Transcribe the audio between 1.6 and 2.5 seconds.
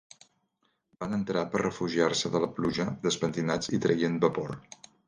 refugiar-se de